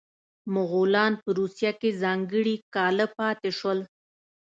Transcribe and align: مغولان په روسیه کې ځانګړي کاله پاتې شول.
مغولان 0.53 1.13
په 1.21 1.29
روسیه 1.39 1.71
کې 1.79 1.89
ځانګړي 2.01 2.55
کاله 2.75 3.05
پاتې 3.17 3.49
شول. 3.57 3.79